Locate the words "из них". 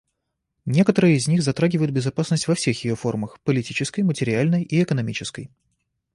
1.17-1.43